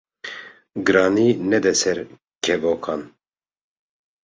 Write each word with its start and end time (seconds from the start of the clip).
Giranî 0.85 1.29
nede 1.49 1.73
ser 1.81 1.97
kevokan 2.43 3.01